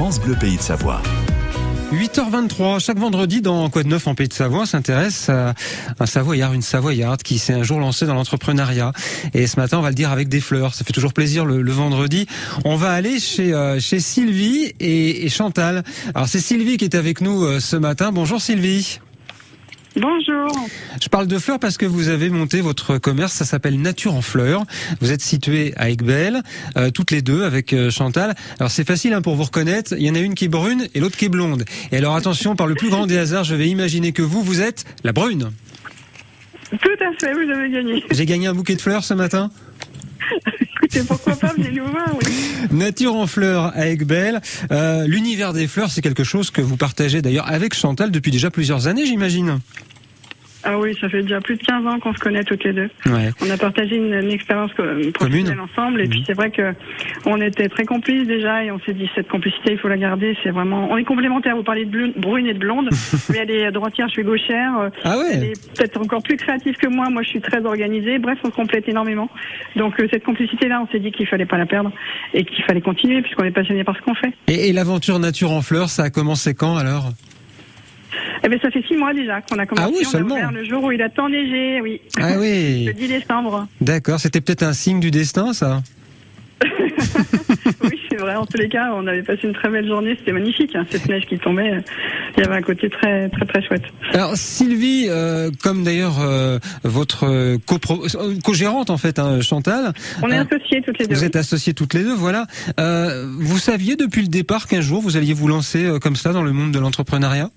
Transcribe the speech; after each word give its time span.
France 0.00 0.18
Bleu 0.18 0.34
Pays 0.34 0.56
de 0.56 0.62
Savoie. 0.62 1.02
8h23, 1.92 2.80
chaque 2.80 2.96
vendredi 2.96 3.42
dans 3.42 3.68
Quoi 3.68 3.82
de 3.82 3.88
neuf 3.88 4.06
en 4.06 4.14
Pays 4.14 4.28
de 4.28 4.32
Savoie, 4.32 4.64
s'intéresse 4.64 5.28
à 5.28 5.52
un 5.98 6.06
Savoyard, 6.06 6.54
une 6.54 6.62
Savoyarde 6.62 7.22
qui 7.22 7.38
s'est 7.38 7.52
un 7.52 7.62
jour 7.62 7.80
lancée 7.80 8.06
dans 8.06 8.14
l'entrepreneuriat. 8.14 8.92
Et 9.34 9.46
ce 9.46 9.60
matin, 9.60 9.76
on 9.76 9.82
va 9.82 9.90
le 9.90 9.94
dire 9.94 10.10
avec 10.10 10.30
des 10.30 10.40
fleurs. 10.40 10.72
Ça 10.72 10.86
fait 10.86 10.94
toujours 10.94 11.12
plaisir 11.12 11.44
le, 11.44 11.70
vendredi. 11.70 12.26
On 12.64 12.76
va 12.76 12.92
aller 12.92 13.20
chez, 13.20 13.52
euh, 13.52 13.78
Sylvie 13.78 14.72
et, 14.80 15.26
et, 15.26 15.28
Chantal. 15.28 15.84
Alors 16.14 16.28
c'est 16.28 16.40
Sylvie 16.40 16.78
qui 16.78 16.86
est 16.86 16.94
avec 16.94 17.20
nous 17.20 17.44
euh, 17.44 17.60
ce 17.60 17.76
matin. 17.76 18.10
Bonjour 18.10 18.40
Sylvie. 18.40 19.00
Bonjour. 19.96 20.52
Je 21.02 21.08
parle 21.08 21.26
de 21.26 21.38
fleurs 21.38 21.58
parce 21.58 21.76
que 21.76 21.84
vous 21.84 22.08
avez 22.08 22.30
monté 22.30 22.60
votre 22.60 22.98
commerce, 22.98 23.32
ça 23.32 23.44
s'appelle 23.44 23.80
Nature 23.80 24.14
en 24.14 24.22
fleurs. 24.22 24.64
Vous 25.00 25.10
êtes 25.10 25.20
situé 25.20 25.74
à 25.76 25.90
Aiguebelle, 25.90 26.42
euh, 26.76 26.90
toutes 26.90 27.10
les 27.10 27.22
deux 27.22 27.42
avec 27.42 27.72
euh, 27.72 27.90
Chantal. 27.90 28.34
Alors 28.60 28.70
c'est 28.70 28.86
facile 28.86 29.12
hein, 29.14 29.22
pour 29.22 29.34
vous 29.34 29.42
reconnaître, 29.42 29.94
il 29.98 30.06
y 30.06 30.10
en 30.10 30.14
a 30.14 30.20
une 30.20 30.34
qui 30.34 30.44
est 30.44 30.48
brune 30.48 30.86
et 30.94 31.00
l'autre 31.00 31.16
qui 31.16 31.24
est 31.24 31.30
blonde. 31.30 31.64
Et 31.90 31.96
alors 31.96 32.14
attention, 32.14 32.54
par 32.54 32.68
le 32.68 32.76
plus 32.76 32.88
grand 32.88 33.06
des 33.06 33.18
hasards, 33.18 33.44
je 33.44 33.56
vais 33.56 33.68
imaginer 33.68 34.12
que 34.12 34.22
vous, 34.22 34.42
vous 34.42 34.60
êtes 34.60 34.84
la 35.02 35.12
brune. 35.12 35.50
Tout 36.70 36.88
à 37.00 37.12
fait, 37.18 37.32
vous 37.32 37.50
avez 37.50 37.70
gagné. 37.70 38.04
J'ai 38.12 38.26
gagné 38.26 38.46
un 38.46 38.54
bouquet 38.54 38.76
de 38.76 38.80
fleurs 38.80 39.02
ce 39.02 39.14
matin? 39.14 39.50
Écoutez, 40.92 41.06
pourquoi 41.06 41.36
pas, 41.36 41.52
oui. 41.56 42.32
Nature 42.72 43.14
en 43.14 43.28
fleurs 43.28 43.66
à 43.76 43.86
Aiguebelle. 43.86 44.40
Euh, 44.72 45.06
L'univers 45.06 45.52
des 45.52 45.68
fleurs, 45.68 45.90
c'est 45.92 46.00
quelque 46.02 46.24
chose 46.24 46.50
que 46.50 46.60
vous 46.60 46.76
partagez 46.76 47.22
d'ailleurs 47.22 47.48
avec 47.48 47.74
Chantal 47.74 48.10
depuis 48.10 48.32
déjà 48.32 48.50
plusieurs 48.50 48.88
années, 48.88 49.06
j'imagine. 49.06 49.60
Ah 50.64 50.78
oui, 50.78 50.96
ça 51.00 51.08
fait 51.08 51.22
déjà 51.22 51.40
plus 51.40 51.56
de 51.56 51.62
15 51.62 51.86
ans 51.86 51.98
qu'on 51.98 52.14
se 52.14 52.18
connaît 52.18 52.44
toutes 52.44 52.64
les 52.64 52.72
deux. 52.72 52.90
Ouais. 53.06 53.30
On 53.40 53.50
a 53.50 53.56
partagé 53.56 53.96
une, 53.96 54.30
expérience 54.30 54.70
professionnelle 54.72 55.60
ensemble 55.60 56.02
et 56.02 56.08
puis 56.08 56.20
mhm. 56.20 56.24
c'est 56.26 56.34
vrai 56.34 56.50
que 56.50 56.72
on 57.26 57.40
était 57.40 57.68
très 57.68 57.84
complices 57.84 58.26
déjà 58.26 58.64
et 58.64 58.70
on 58.70 58.78
s'est 58.80 58.92
dit 58.92 59.08
cette 59.14 59.28
complicité 59.28 59.72
il 59.72 59.78
faut 59.78 59.88
la 59.88 59.96
garder. 59.96 60.36
C'est 60.42 60.50
vraiment, 60.50 60.88
on 60.90 60.96
est 60.96 61.04
complémentaires. 61.04 61.56
Vous 61.56 61.62
parlez 61.62 61.84
de 61.84 62.12
brune 62.18 62.46
et 62.46 62.54
de 62.54 62.58
blonde, 62.58 62.88
mais 63.30 63.38
elle 63.38 63.50
est 63.50 63.70
droitière, 63.70 64.08
je 64.08 64.12
suis 64.12 64.22
gauchère. 64.22 64.90
Ah 65.04 65.18
ouais. 65.18 65.30
Elle 65.32 65.44
est 65.44 65.76
peut-être 65.76 66.00
encore 66.00 66.22
plus 66.22 66.36
créative 66.36 66.76
que 66.76 66.88
moi. 66.88 67.08
Moi, 67.10 67.22
je 67.22 67.28
suis 67.28 67.40
très 67.40 67.64
organisée. 67.64 68.18
Bref, 68.18 68.38
on 68.44 68.48
se 68.48 68.54
complète 68.54 68.88
énormément. 68.88 69.28
Donc 69.76 69.98
euh, 70.00 70.08
cette 70.10 70.24
complicité 70.24 70.68
là, 70.68 70.82
on 70.82 70.90
s'est 70.92 71.00
dit 71.00 71.10
qu'il 71.12 71.26
fallait 71.26 71.46
pas 71.46 71.58
la 71.58 71.66
perdre 71.66 71.90
et 72.34 72.44
qu'il 72.44 72.64
fallait 72.64 72.80
continuer 72.80 73.22
puisqu'on 73.22 73.44
est 73.44 73.50
passionné 73.50 73.84
par 73.84 73.96
ce 73.96 74.02
qu'on 74.02 74.14
fait. 74.14 74.32
Et, 74.48 74.68
et 74.68 74.72
l'aventure 74.72 75.18
nature 75.18 75.52
en 75.52 75.62
fleurs, 75.62 75.88
ça 75.88 76.04
a 76.04 76.10
commencé 76.10 76.54
quand 76.54 76.76
alors? 76.76 77.10
Eh 78.42 78.48
bien, 78.48 78.58
ça 78.60 78.70
fait 78.70 78.82
six 78.86 78.96
mois 78.96 79.12
déjà 79.12 79.40
qu'on 79.42 79.58
a 79.58 79.66
commencé. 79.66 79.92
Ah 79.92 79.96
oui, 79.96 80.04
seulement. 80.04 80.36
le 80.50 80.64
jour 80.64 80.84
où 80.84 80.92
il 80.92 81.02
a 81.02 81.08
tant 81.08 81.28
neigé, 81.28 81.80
oui. 81.82 82.00
Ah 82.18 82.38
oui. 82.38 82.84
le 82.86 82.92
10 82.92 83.08
décembre. 83.08 83.66
D'accord, 83.80 84.18
c'était 84.20 84.40
peut-être 84.40 84.62
un 84.62 84.72
signe 84.72 85.00
du 85.00 85.10
destin, 85.10 85.52
ça 85.52 85.82
oui, 87.84 87.98
c'est 88.10 88.18
vrai. 88.18 88.34
En 88.34 88.44
tous 88.44 88.58
les 88.58 88.68
cas, 88.68 88.92
on 88.94 89.06
avait 89.06 89.22
passé 89.22 89.40
une 89.44 89.54
très 89.54 89.70
belle 89.70 89.86
journée. 89.86 90.14
C'était 90.18 90.32
magnifique. 90.32 90.74
Hein, 90.76 90.84
cette 90.90 91.08
neige 91.08 91.24
qui 91.26 91.38
tombait, 91.38 91.82
il 92.36 92.42
y 92.42 92.46
avait 92.46 92.56
un 92.56 92.62
côté 92.62 92.90
très, 92.90 93.30
très, 93.30 93.46
très 93.46 93.62
chouette. 93.62 93.82
Alors, 94.12 94.36
Sylvie, 94.36 95.06
euh, 95.08 95.50
comme 95.62 95.84
d'ailleurs 95.84 96.20
euh, 96.20 96.58
votre 96.84 97.24
euh, 97.24 97.56
co-gérante 98.44 98.90
en 98.90 98.98
fait, 98.98 99.18
hein, 99.18 99.40
Chantal. 99.40 99.92
On 100.22 100.30
est 100.30 100.36
associés 100.36 100.82
toutes 100.84 100.98
les 100.98 101.06
deux. 101.06 101.14
Vous 101.14 101.24
êtes 101.24 101.36
associés 101.36 101.72
toutes 101.72 101.94
les 101.94 102.02
deux, 102.02 102.14
voilà. 102.14 102.46
vous 102.76 103.58
saviez 103.58 103.96
depuis 103.96 104.22
le 104.22 104.28
départ 104.28 104.66
qu'un 104.66 104.80
jour 104.80 105.00
vous 105.00 105.16
alliez 105.16 105.32
vous 105.32 105.48
lancer 105.48 105.88
comme 106.02 106.16
ça 106.16 106.32
dans 106.32 106.42
le 106.42 106.52
monde 106.52 106.72
de 106.72 106.78
l'entrepreneuriat? 106.78 107.50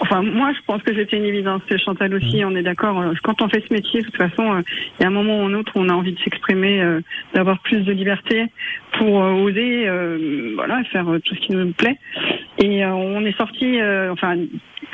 Enfin, 0.00 0.22
moi, 0.22 0.52
je 0.52 0.58
pense 0.66 0.82
que 0.82 0.94
c'était 0.94 1.16
une 1.16 1.24
évidence. 1.24 1.62
Chantal 1.84 2.14
aussi, 2.14 2.42
on 2.44 2.54
est 2.54 2.62
d'accord. 2.62 3.00
Euh, 3.00 3.14
quand 3.22 3.40
on 3.42 3.48
fait 3.48 3.64
ce 3.66 3.72
métier, 3.72 4.00
de 4.00 4.06
toute 4.06 4.16
façon, 4.16 4.54
euh, 4.54 4.62
il 4.98 5.02
y 5.02 5.04
a 5.04 5.08
un 5.08 5.12
moment 5.12 5.38
ou 5.38 5.46
un 5.46 5.54
autre 5.54 5.72
où 5.74 5.80
on 5.80 5.88
a 5.88 5.92
envie 5.92 6.12
de 6.12 6.18
s'exprimer, 6.20 6.82
euh, 6.82 7.00
d'avoir 7.34 7.58
plus 7.60 7.80
de 7.80 7.92
liberté 7.92 8.46
pour 8.98 9.14
oser, 9.16 9.88
voilà, 10.56 10.82
faire 10.84 11.06
tout 11.24 11.34
ce 11.34 11.40
qui 11.40 11.52
nous 11.52 11.72
plaît. 11.72 11.98
Et 12.58 12.84
on 12.84 13.24
est 13.24 13.36
sorti, 13.36 13.78
enfin, 14.10 14.36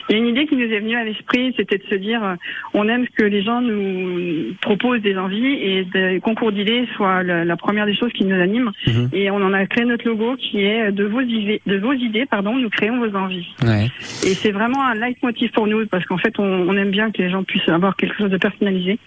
il 0.09 0.17
y 0.17 0.19
a 0.19 0.23
une 0.23 0.29
idée 0.29 0.47
qui 0.47 0.57
nous 0.57 0.65
est 0.65 0.81
venue 0.81 0.97
à 0.97 1.05
l'esprit, 1.05 1.55
c'était 1.57 1.79
de 1.79 1.85
se 1.89 1.95
dire, 1.95 2.23
euh, 2.23 2.35
on 2.75 2.89
aime 2.89 3.07
que 3.09 3.25
les 3.25 3.43
gens 3.43 3.61
nous 3.61 4.55
proposent 4.61 5.01
des 5.01 5.17
envies 5.17 5.55
et 5.55 5.85
des 5.85 6.21
concours 6.23 6.53
d'idées 6.53 6.87
soient 6.97 7.23
la, 7.23 7.57
première 7.57 7.87
des 7.87 7.95
choses 7.95 8.13
qui 8.13 8.25
nous 8.25 8.41
animent. 8.41 8.71
Mhm. 8.87 9.09
Et 9.13 9.31
on 9.31 9.37
en 9.37 9.53
a 9.53 9.65
créé 9.67 9.85
notre 9.85 10.07
logo 10.07 10.37
qui 10.37 10.61
est 10.61 10.93
de 10.93 11.05
vos 11.05 11.21
idées, 11.21 11.63
de 11.67 11.79
vos 11.79 11.93
idées, 11.93 12.27
pardon, 12.27 12.57
nous 12.57 12.69
créons 12.69 12.99
vos 12.99 13.17
envies. 13.17 13.47
Ouais. 13.63 13.87
Et 14.25 14.35
c'est 14.35 14.53
vraiment 14.53 14.85
un 14.85 14.95
leitmotiv 14.95 15.51
pour 15.53 15.67
nous 15.67 15.87
parce 15.87 16.05
qu'en 16.05 16.19
fait, 16.19 16.39
on, 16.39 16.45
on, 16.45 16.77
aime 16.77 16.91
bien 16.91 17.11
que 17.11 17.23
les 17.23 17.31
gens 17.31 17.43
puissent 17.43 17.69
avoir 17.69 17.97
quelque 17.97 18.17
chose 18.17 18.31
de 18.31 18.37
personnalisé 18.37 18.99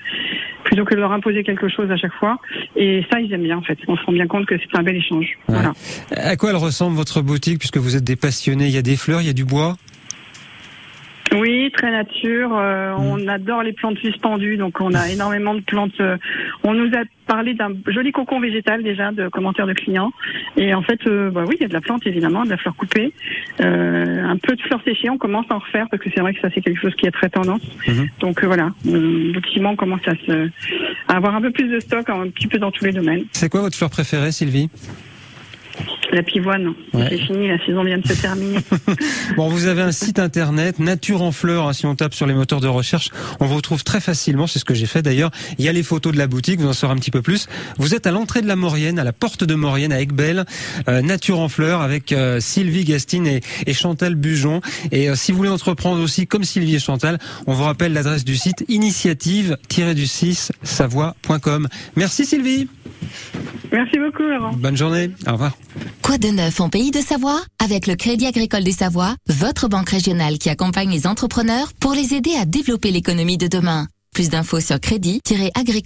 plutôt 0.64 0.86
que 0.86 0.96
de 0.96 1.00
leur 1.00 1.12
imposer 1.12 1.44
quelque 1.44 1.70
chose 1.70 1.92
à 1.92 1.98
chaque 1.98 2.14
fois. 2.14 2.38
Et 2.76 3.06
ça, 3.12 3.20
ils 3.20 3.32
aiment 3.32 3.44
bien 3.44 3.58
en 3.58 3.62
fait. 3.62 3.78
On 3.88 3.96
se 3.96 4.04
rend 4.04 4.14
bien 4.14 4.28
compte 4.28 4.46
que 4.46 4.56
c'est 4.58 4.78
un 4.78 4.84
bel 4.84 4.96
échange. 4.96 5.28
Voilà. 5.48 5.74
À 6.12 6.36
quoi 6.36 6.50
elle 6.50 6.56
ressemble 6.56 6.96
votre 6.96 7.22
boutique 7.22 7.60
puisque 7.60 7.78
vous 7.78 7.96
êtes 7.96 8.04
des 8.04 8.16
passionnés? 8.16 8.66
Il 8.66 8.74
y 8.74 8.78
a 8.78 8.82
des 8.82 8.98
fleurs, 8.98 9.22
il 9.22 9.28
y 9.28 9.30
a 9.30 9.34
du 9.34 9.46
bois? 9.46 9.76
Très 11.78 11.92
nature. 11.92 12.58
Euh, 12.58 12.96
mm. 12.96 13.00
On 13.00 13.28
adore 13.28 13.64
les 13.64 13.74
plantes 13.74 13.98
suspendues, 14.00 14.58
donc 14.58 14.82
on 14.82 14.94
a 14.94 15.10
énormément 15.12 15.54
de 15.54 15.62
plantes. 15.62 16.00
Euh, 16.00 16.18
on 16.64 16.74
nous 16.74 16.88
a 16.96 17.04
parlé 17.28 17.54
d'un 17.54 17.72
joli 17.88 18.12
cocon 18.12 18.40
végétal 18.40 18.84
déjà 18.84 19.12
de 19.12 19.28
commentaires 19.28 19.68
de 19.68 19.74
clients. 19.74 20.12
Et 20.56 20.74
en 20.74 20.82
fait, 20.82 21.00
euh, 21.06 21.30
bah 21.30 21.44
oui, 21.48 21.56
il 21.60 21.62
y 21.62 21.66
a 21.66 21.68
de 21.68 21.74
la 21.74 21.82
plante 21.82 22.06
évidemment, 22.08 22.44
de 22.46 22.50
la 22.50 22.58
fleur 22.58 22.76
coupée, 22.76 23.14
un 23.60 24.38
peu 24.38 24.56
de 24.56 24.62
fleurs 24.62 24.82
séchées. 24.84 25.10
On 25.10 25.18
commence 25.18 25.46
à 25.50 25.56
en 25.56 25.60
refaire 25.60 25.88
parce 25.92 26.02
que 26.02 26.10
c'est 26.14 26.22
vrai 26.22 26.34
que 26.34 26.42
ça 26.42 26.50
c'est 26.54 26.62
quelque 26.62 26.80
chose 26.80 26.96
qui 26.96 27.06
est 27.06 27.12
très 27.12 27.30
tendance. 27.30 27.62
Mm-hmm. 27.86 28.10
Donc 28.20 28.44
voilà, 28.44 28.72
effectivement, 28.86 29.72
on 29.72 29.76
commence 29.76 30.08
à, 30.08 30.16
se, 30.16 30.50
à 31.08 31.16
avoir 31.16 31.36
un 31.36 31.42
peu 31.42 31.52
plus 31.52 31.68
de 31.68 31.80
stock, 31.80 32.10
un 32.10 32.30
petit 32.30 32.48
peu 32.48 32.58
dans 32.58 32.72
tous 32.72 32.86
les 32.86 32.94
domaines. 32.94 33.26
C'est 33.32 33.50
quoi 33.50 33.62
votre 33.62 33.78
fleur 33.78 33.90
préférée, 33.90 34.32
Sylvie? 34.32 34.70
La 36.12 36.24
pivoine. 36.24 36.74
C'est 36.94 37.18
fini, 37.18 37.48
la 37.48 37.64
saison 37.66 37.84
vient 37.84 37.98
de 37.98 38.08
se 38.08 38.14
terminer. 38.14 38.60
bon, 39.38 39.50
vous 39.50 39.68
avez 39.68 39.82
un 39.82 39.92
site 39.92 40.20
internet, 40.20 40.80
Nature 40.80 41.22
en 41.22 41.32
fleurs. 41.32 41.68
Hein, 41.68 41.74
si 41.74 41.86
on 41.86 41.96
tape 41.96 42.14
sur 42.14 42.26
les 42.26 42.34
moteurs 42.34 42.62
de 42.62 42.68
recherche, 42.68 43.10
on 43.40 43.46
vous 43.46 43.56
retrouve 43.56 43.84
très 43.84 44.00
facilement. 44.00 44.48
C'est 44.48 44.60
ce 44.60 44.66
que 44.66 44.74
j'ai 44.74 44.86
fait 44.86 45.02
d'ailleurs. 45.02 45.32
Il 45.58 45.66
y 45.66 45.70
a 45.70 45.74
les 45.74 45.84
photos 45.84 46.14
de 46.14 46.18
la 46.18 46.28
boutique, 46.28 46.60
vous 46.60 46.68
en 46.68 46.74
saurez 46.74 46.94
un 46.94 46.98
petit 46.98 47.12
peu 47.12 47.22
plus. 47.22 47.48
Vous 47.78 47.94
êtes 47.94 48.08
à 48.08 48.12
l'entrée 48.12 48.42
de 48.42 48.48
la 48.48 48.56
Maurienne, 48.56 49.00
à 49.00 49.04
la 49.04 49.14
porte 49.14 49.44
de 49.44 49.56
Maurienne, 49.56 49.92
à 49.92 50.02
Aiguebelle. 50.02 50.46
Euh, 50.88 51.02
Nature 51.02 51.40
en 51.40 51.50
fleurs 51.50 51.82
avec 51.82 52.12
euh, 52.12 52.40
Sylvie 52.40 52.84
Gastine 52.84 53.28
et, 53.28 53.42
et, 53.66 53.74
Chantal 53.74 54.16
Bujon. 54.16 54.62
Et 54.92 55.10
euh, 55.10 55.16
si 55.16 55.32
vous 55.32 55.38
voulez 55.40 55.50
entreprendre 55.50 56.02
aussi 56.02 56.28
comme 56.28 56.44
Sylvie 56.44 56.76
et 56.76 56.80
Chantal, 56.80 57.20
on 57.46 57.54
vous 57.54 57.64
rappelle 57.64 57.94
l'adresse 57.94 58.26
du 58.26 58.36
site 58.36 58.66
initiative-du6 58.68 60.52
savoie.com. 60.64 61.68
Merci 61.96 62.26
Sylvie. 62.26 62.68
Merci 63.72 64.00
beaucoup, 64.00 64.24
Laurent. 64.24 64.54
Bonne 64.54 64.78
journée. 64.78 65.10
Au 65.28 65.34
revoir. 65.34 65.58
Quoi 66.02 66.18
de 66.18 66.30
neuf 66.30 66.60
en 66.62 66.70
pays 66.70 66.92
de 66.92 67.00
Savoie? 67.00 67.42
Avec 67.64 67.88
le 67.88 67.96
Crédit 67.96 68.26
Agricole 68.28 68.64
des 68.64 68.72
Savoie, 68.72 69.16
votre 69.28 69.68
banque 69.68 69.90
régionale 69.90 70.38
qui 70.38 70.50
accompagne 70.50 70.90
les 70.90 71.06
entrepreneurs 71.08 71.74
pour 71.80 71.94
les 71.94 72.14
aider 72.14 72.36
à 72.40 72.46
développer 72.46 72.92
l'économie 72.92 73.38
de 73.38 73.48
demain. 73.48 73.88
Plus 74.14 74.30
d'infos 74.30 74.62
sur 74.62 74.80
crédit-agricole 74.80 75.52